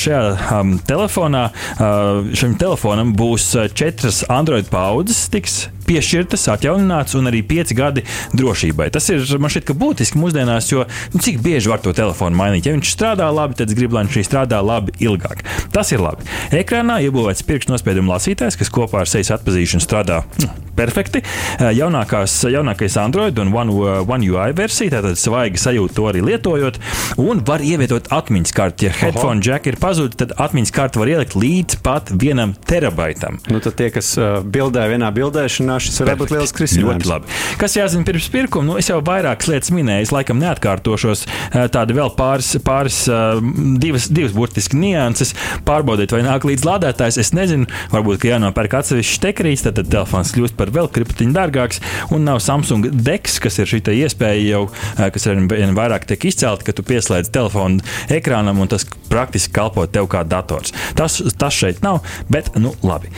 šajā 0.00 0.22
um, 0.60 0.76
telefonā, 0.86 1.48
šim 1.78 2.56
telefonam 2.60 3.12
būs 3.16 3.52
četras 3.76 4.22
Android 4.28 4.68
paudzes, 4.72 5.28
tiks 5.32 5.62
piešķirtas, 5.90 6.46
atjaunināts 6.54 7.18
un 7.18 7.30
arī 7.30 7.42
pieci 7.46 7.76
gadi 7.78 8.04
drošībai. 8.36 8.90
Tas 8.94 9.10
ir 9.12 9.26
man 9.42 9.52
šķiet, 9.52 9.66
ka 9.68 9.76
būtiski 9.78 10.20
mūsdienās, 10.20 10.70
jo 10.72 10.86
nu, 11.14 11.22
cik 11.22 11.42
bieži 11.44 11.72
var 11.72 11.82
to 11.84 11.94
telefonu 11.96 12.38
mainīt. 12.38 12.68
Ja 12.68 12.74
viņš 12.76 12.94
strādā 12.94 13.28
labi, 13.34 13.58
tad 13.58 13.72
es 13.72 13.78
gribu, 13.78 13.98
lai 13.98 14.06
viņš 14.06 14.30
strādā 14.30 14.60
labi 14.64 14.94
ilgāk. 15.02 15.44
Tas 15.74 15.92
ir 15.94 16.02
labi. 16.02 16.26
Ekrānā 16.54 17.00
iebūvēts 17.06 17.46
pirkstnospiedumu 17.48 18.14
lasītājs, 18.14 18.58
kas 18.60 18.72
kopā 18.72 19.04
ar 19.04 19.10
sejas 19.10 19.32
atpazīšanu 19.36 19.84
strādā 19.84 20.22
nu, 20.42 20.50
perfekti. 20.78 21.22
Eh, 21.22 21.70
Jaunākās, 21.80 22.34
jaunākais 22.50 22.96
Android 23.00 23.38
un 23.42 23.52
One, 23.54 23.74
uh, 23.74 24.00
One 24.06 24.26
UI 24.26 24.54
versija, 24.56 24.98
tātad 24.98 25.18
svaigi 25.20 25.60
sajūt 25.60 25.94
to 25.96 26.06
arī 26.10 26.22
lietojot, 26.24 26.80
un 27.22 27.42
var 27.46 27.64
ievietot 27.64 28.10
atmiņas 28.14 28.54
karti. 28.56 28.88
Ja 28.88 28.94
headphone 28.96 29.44
jack 29.44 29.68
ir 29.70 29.78
pazudis, 29.80 30.18
tad 30.20 30.34
atmiņas 30.40 30.74
karti 30.74 31.02
var 31.02 31.12
ielikt 31.12 31.36
līdz 31.38 31.80
pat 31.84 32.12
vienam 32.20 32.54
terabaitam. 32.68 33.40
Nu, 33.50 33.62
tad 33.64 33.78
tie, 33.80 33.90
kas 33.94 34.12
uh, 34.20 34.40
bildē 34.44 34.86
vienā 34.92 35.10
bildēšanā, 35.16 35.79
šis 35.80 36.00
varētu 36.02 36.22
būt 36.22 36.34
liels 36.34 36.52
Ļoti 36.52 36.62
risinājums. 36.64 37.08
labi. 37.10 37.26
Kas 37.60 37.76
jāzina 37.76 38.06
pirms 38.06 38.28
pirkuma? 38.32 38.66
Nu, 38.66 38.76
es 38.80 38.88
jau 38.90 39.00
vairākas 39.04 39.48
lietas 39.50 39.72
minēju, 39.74 40.06
es 40.06 40.12
laikam 40.14 40.40
neatkārtošos. 40.42 41.24
Eh, 41.26 41.66
Tādi 41.72 41.96
vēl 41.96 42.12
pāris, 42.18 42.52
pāris 42.64 43.00
eh, 43.08 43.40
divas, 43.82 44.08
divas 44.12 44.34
burtiski 44.36 44.78
nianses. 44.80 45.34
Pārbaudīt, 45.66 46.12
vai 46.14 46.22
nāk 46.26 46.46
līdz 46.48 46.66
lādētājs. 46.68 47.20
Es 47.22 47.32
nezinu, 47.36 47.68
varbūt, 47.94 48.20
ka 48.22 48.32
jānopērk 48.34 48.78
atsevišķs 48.80 49.22
tekrīts, 49.24 49.64
tad, 49.66 49.78
tad 49.80 49.90
telefons 49.92 50.32
kļūst 50.36 50.56
par 50.58 50.72
vēl 50.74 50.90
kriptiņu 50.92 51.36
dārgāks. 51.36 51.82
Un 52.14 52.26
nav 52.28 52.40
Samsung 52.44 52.90
deks, 52.90 53.38
kas 53.42 53.60
ir 53.62 53.70
šī 53.70 53.82
iespēja 54.04 54.42
jau, 54.46 54.62
eh, 54.98 55.10
kas 55.10 55.26
ar 55.30 55.40
vien 55.50 55.74
vairāk 55.76 56.06
tiek 56.10 56.28
izcelta, 56.30 56.66
ka 56.66 56.76
tu 56.76 56.84
pieslēdz 56.86 57.32
telefonu 57.32 57.80
ekrānam 58.12 58.60
un 58.60 58.68
tas 58.70 58.84
praktiski 59.10 59.52
kalpo 59.56 59.86
tev 59.90 60.08
kā 60.10 60.22
dators. 60.26 60.72
Tas, 60.98 61.20
tas 61.38 61.54
šeit 61.54 61.82
nav, 61.82 62.02
bet 62.30 62.54
nu 62.60 62.74
labi. 62.86 63.10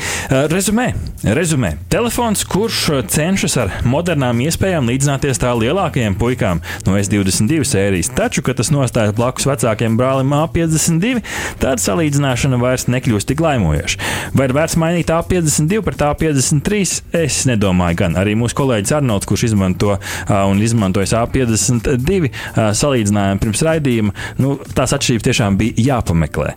Rezumē, 0.52 0.92
rezumē. 1.25 1.75
Telefons, 1.92 2.41
kurš 2.49 2.88
eh, 2.88 3.00
cenšas 3.08 3.56
ar 3.61 3.72
modernām 3.88 4.40
iespējām 4.44 4.88
līdzināties 4.90 5.40
tā 5.42 5.52
lielākajiem 5.58 6.16
puikām 6.20 6.62
no 6.87 6.96
S22 6.99 7.64
sērijas, 7.68 8.11
taču, 8.16 8.44
kad 8.46 8.58
tas 8.61 8.72
nostājas 8.75 9.14
blakus 9.16 9.46
vecākiem 9.49 9.96
brālim 9.99 10.32
A52, 10.37 11.22
tad 11.62 11.82
salīdzināšana 11.82 12.58
vairs 12.62 12.88
nekļūst 12.92 13.30
tik 13.30 13.42
laimojoša. 13.42 14.11
Vai 14.37 14.49
ir 14.49 14.56
vērts 14.56 14.78
mainīt 14.80 15.12
A52 15.12 15.82
pret 15.87 16.04
A53? 16.08 16.80
Es 17.22 17.42
nedomāju, 17.49 17.99
gan 18.02 18.18
arī 18.20 18.34
mūsu 18.38 18.56
kolēģis 18.61 18.96
Arnolds, 18.99 19.28
kurš 19.28 19.46
izmanto 19.50 19.96
ā, 19.96 20.42
un 20.50 20.62
izmantojas 20.62 21.14
A52 21.18 22.30
ā, 22.30 22.70
salīdzinājumu 22.78 23.42
pirms 23.42 23.64
raidījuma, 23.68 24.16
nu, 24.42 24.56
tās 24.76 24.94
atšķirības 24.96 25.28
tiešām 25.28 25.58
bija 25.61 25.87
jāpameklē. 25.92 26.52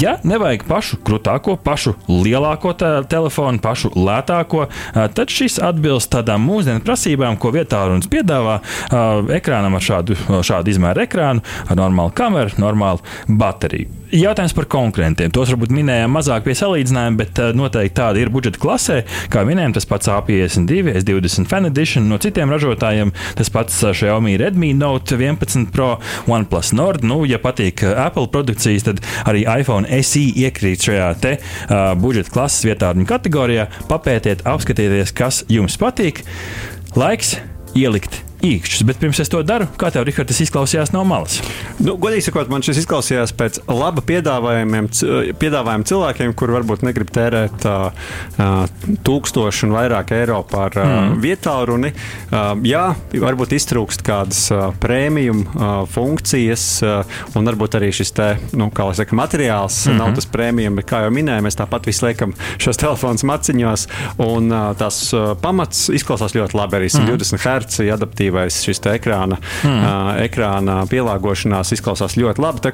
Ja 0.00 0.16
nevajag 0.26 0.64
pašu 0.68 1.00
krūtāko, 1.04 1.56
pašu 1.64 1.94
lielāko 2.08 2.74
te 2.78 2.90
telefonu, 3.10 3.60
pašu 3.62 3.92
lētāko, 3.96 4.66
tad 4.94 5.32
šis 5.32 5.58
atbilst 5.62 6.12
tādām 6.14 6.44
mūsdienu 6.46 6.84
prasībām, 6.84 7.38
ko 7.40 7.52
vietā 7.54 7.84
runas 7.88 8.10
piedāvā 8.10 8.60
ekrānam 9.34 9.78
ar 9.78 9.84
šādu, 9.84 10.18
šādu 10.46 10.74
izmēru 10.74 11.04
ekrānu, 11.06 11.44
ar 11.68 11.80
normālu 11.80 12.14
kameru, 12.16 12.56
normālu 12.62 13.04
bateriju. 13.28 14.03
Jautājums 14.14 14.52
par 14.54 14.68
konkurentiem. 14.70 15.32
Tos 15.34 15.50
varbūt 15.50 15.72
minējām 15.74 16.12
mazāk 16.14 16.44
pie 16.46 16.54
salīdzinājuma, 16.54 17.18
bet 17.18 17.38
ā, 17.42 17.48
noteikti 17.56 17.96
tāda 17.98 18.20
ir 18.22 18.28
budžeta 18.30 18.60
klasē. 18.62 18.98
Kā 19.32 19.42
minējām, 19.42 19.72
tas 19.74 19.88
pats 19.90 20.06
A52, 20.12 20.92
S20 21.00 21.50
Fan 21.50 21.66
Edition 21.66 22.06
no 22.06 22.20
citiem 22.22 22.52
ražotājiem, 22.54 23.10
tas 23.34 23.50
pats 23.50 23.80
ā, 23.82 23.90
Xiaomi 23.90 24.36
Redmi 24.38 24.70
Note 24.78 25.18
11 25.18 25.72
Pro, 25.74 25.96
OnePlus 26.30 26.70
Nord. 26.78 27.02
Nu, 27.02 27.24
ja 27.26 27.40
patīk 27.42 27.82
ā, 27.82 27.96
Apple 28.04 28.30
produkcijas, 28.30 28.86
tad 28.86 29.02
arī 29.26 29.42
iPhone 29.50 29.90
SE 30.06 30.22
iekrīt 30.44 30.86
šajā 30.86 31.08
te 31.18 31.32
uh, 31.40 31.90
budžeta 31.98 32.36
klases 32.36 32.68
vietā 32.68 32.92
viņa 32.94 33.08
kategorijā. 33.16 33.66
Papētiet, 33.90 34.46
apskatieties, 34.46 35.10
kas 35.18 35.42
jums 35.50 35.74
patīk. 35.80 36.22
Laiks 36.94 37.34
ielikt 37.74 38.22
īkšķus, 38.44 38.84
bet 38.88 39.00
pirms 39.00 39.20
es 39.22 39.30
to 39.32 39.40
daru, 39.46 39.66
kā 39.80 39.90
tev, 39.94 40.04
Rihard, 40.06 40.28
tas 40.28 40.40
izklausījās 40.44 40.92
no 40.94 41.04
malas? 41.08 41.38
Nu, 41.80 41.96
godīgi 42.00 42.26
sakot, 42.28 42.50
man 42.52 42.64
šis 42.64 42.82
izklausījās 42.82 43.32
pēc 43.36 43.60
laba 43.70 44.04
piedāvājumu 44.04 45.88
cilvēkiem, 45.88 46.34
kur 46.38 46.52
varbūt 46.54 46.84
negrib 46.86 47.10
tērēt 47.14 47.66
uh, 47.68 48.10
tūkstošu 49.06 49.68
un 49.68 49.76
vairāk 49.76 50.12
eiro 50.16 50.42
par 50.50 50.76
uh, 50.76 50.84
mm. 50.84 51.18
vietālruni. 51.24 51.92
Uh, 51.94 52.52
jā, 52.66 52.84
varbūt 53.24 53.54
iztrūkst 53.56 54.04
kādas 54.06 54.42
uh, 54.52 54.66
prēmijum 54.82 55.44
uh, 55.44 55.74
funkcijas, 55.90 56.66
uh, 56.84 57.18
un 57.38 57.50
varbūt 57.50 57.78
arī 57.80 57.90
šis 57.96 58.14
te, 58.16 58.28
nu, 58.58 58.68
kā 58.74 58.88
lai 58.88 58.96
saka, 58.98 59.16
materiāls 59.18 59.84
mm 59.86 59.92
-hmm. 59.92 60.02
nav 60.02 60.14
tas 60.18 60.28
prēmijum, 60.30 60.76
bet 60.80 60.90
kā 60.90 61.02
jau 61.06 61.12
minēju, 61.14 61.46
mēs 61.48 61.58
tāpat 61.60 61.86
visu 61.86 62.06
liekam 62.06 62.34
šos 62.58 62.80
telefonus 62.80 63.24
maciņos, 63.24 63.88
un 64.18 64.52
uh, 64.52 64.76
tās 64.76 65.00
uh, 65.14 65.32
pamats 65.40 65.88
izklausās 65.88 66.36
ļoti 66.36 66.54
labi. 66.54 66.74
Arī 66.74 66.88
120 66.90 67.38
Hz 67.38 67.80
adaptīvais 68.34 68.60
šis 68.64 68.82
ekrāna, 68.94 69.38
mm. 69.64 69.80
uh, 69.80 70.10
ekrāna 70.24 70.82
pielāgošanās 70.90 71.72
izklausās 71.76 72.16
ļoti 72.18 72.42
labi. 72.42 72.72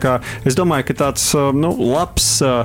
Es 0.48 0.56
domāju, 0.56 0.88
ka 0.88 0.96
tāds 1.04 1.26
uh, 1.36 1.50
nu, 1.54 1.72
labs 1.92 2.40
uh, 2.42 2.64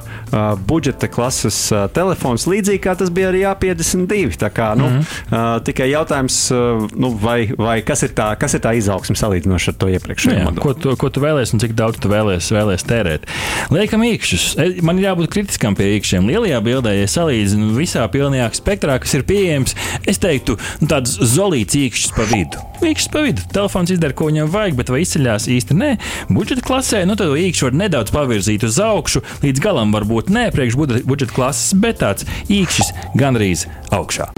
budžeta 0.68 1.10
klases 1.12 1.72
uh, 1.74 1.86
telefons, 1.94 2.48
līdzīgi 2.50 2.82
kā 2.84 2.96
tas 2.98 3.12
bija 3.14 3.32
arī 3.32 3.44
A52. 3.50 4.38
Tā 4.40 4.52
kā, 4.54 4.74
nu, 4.78 4.90
mm 4.90 5.04
uh, 5.06 5.58
tikai 5.66 5.88
jautājums, 5.90 6.36
uh, 6.54 6.86
nu, 7.00 7.10
vai, 7.20 7.48
vai 7.58 7.80
kas, 7.86 8.04
ir 8.06 8.14
tā, 8.18 8.28
kas 8.40 8.56
ir 8.58 8.62
tā 8.64 8.74
izaugsme 8.78 9.16
salīdzinoši 9.18 9.72
ar 9.72 9.78
to 9.80 9.90
iepriekšējo 9.96 10.44
modeli? 10.46 10.64
ko, 10.64 10.74
tu, 10.78 10.94
ko 11.00 11.10
tu 11.14 11.24
vēlēsies 11.24 11.56
un 11.56 11.64
cik 11.64 11.76
daudz 11.78 12.00
tu 12.04 12.12
vēlēsies 12.12 12.52
vēlēs 12.56 12.86
tērēt? 12.88 13.28
Liekam, 13.74 14.04
īkšķus. 14.06 14.46
E, 14.62 14.68
Man 14.86 15.00
ir 15.02 15.08
jābūt 15.10 15.32
kritiskam 15.34 15.78
pie 15.78 15.96
īkšķiem. 15.96 16.30
Lielajā 16.30 16.62
bildē, 16.66 16.94
ja 17.00 17.10
salīdzinu 17.10 17.74
visā 17.78 18.06
pilnajā 18.12 18.52
spektrā, 18.60 19.00
kas 19.02 19.18
ir 19.18 19.26
pieejams, 19.28 19.76
es 20.08 20.22
teiktu, 20.22 20.60
nu, 20.84 20.92
tāds 20.92 21.18
zolīts 21.36 21.80
īkšķis 21.80 22.16
pa 22.18 22.30
vidu. 22.32 22.62
Īkšķis 22.86 23.10
pa 23.10 23.22
vidu. 23.26 23.42
Telefons 23.50 23.90
izdara, 23.90 24.14
ko 24.14 24.28
viņam 24.30 24.50
vajag, 24.54 24.76
bet 24.78 24.92
vai 24.94 25.00
izceļās 25.02 25.48
īsti 25.50 25.78
nē. 25.80 25.88
Budžeta 26.30 26.62
klasē, 26.66 27.00
nu 27.10 27.16
tad 27.18 27.34
īkšķi 27.34 27.66
var 27.66 27.80
nedaudz 27.82 28.14
pavirzīt 28.14 28.66
uz 28.68 28.78
augšu, 28.78 29.24
līdz 29.42 29.64
galam 29.64 29.96
varbūt 29.96 30.30
nē, 30.30 30.52
priekš 30.54 30.78
budžeta- 30.78 31.34
klases, 31.34 31.74
bet 31.74 32.04
tāds 32.04 32.28
īkšķis 32.46 32.94
gandrīz 33.18 33.66
augšā. 33.90 34.30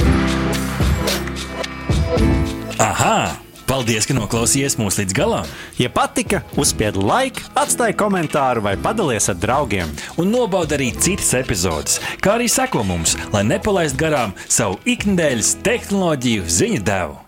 Aha! 2.80 3.36
Paldies, 3.68 4.08
ka 4.08 4.16
noklausījāties 4.16 4.77
mūsu 4.80 5.04
līdz 5.04 5.18
galam! 5.18 5.51
Ja 5.75 5.92
patika, 5.92 6.39
uzspiediet 6.56 7.04
laiku, 7.04 7.44
atstājiet 7.60 8.00
komentāru 8.00 8.63
vai 8.63 8.77
padalieties 8.80 9.27
ar 9.36 9.36
draugiem. 9.44 9.92
un 10.16 10.32
nobauda 10.32 10.80
arī 10.80 10.94
citas 10.96 11.34
epizodes, 11.36 12.00
kā 12.24 12.39
arī 12.39 12.48
seko 12.48 12.88
mums, 12.88 13.18
lai 13.36 13.44
nepalaistu 13.44 14.00
garām 14.00 14.32
savu 14.48 14.80
ikdienas 14.86 15.58
tehnoloģiju 15.68 16.48
ziņu 16.48 16.84
devumu. 16.88 17.26